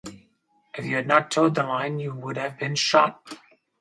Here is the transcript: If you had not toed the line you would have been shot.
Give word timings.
If 0.75 0.83
you 0.85 0.95
had 0.95 1.05
not 1.05 1.29
toed 1.29 1.53
the 1.53 1.61
line 1.61 1.99
you 1.99 2.11
would 2.11 2.35
have 2.35 2.57
been 2.57 2.73
shot. 2.73 3.37